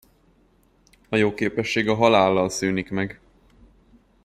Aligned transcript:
A 1.09 1.15
jogképesség 1.15 1.87
a 1.87 1.95
halállal 1.95 2.49
szűnik 2.49 2.89
meg. 2.89 3.19